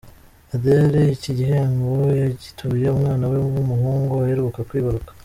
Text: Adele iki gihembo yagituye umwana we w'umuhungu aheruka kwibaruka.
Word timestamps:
Adele 0.55 1.01
iki 1.15 1.31
gihembo 1.37 1.91
yagituye 2.21 2.85
umwana 2.89 3.25
we 3.31 3.37
w'umuhungu 3.45 4.13
aheruka 4.23 4.59
kwibaruka. 4.69 5.11